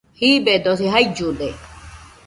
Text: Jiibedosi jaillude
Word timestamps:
Jiibedosi 0.19 0.85
jaillude 0.93 1.49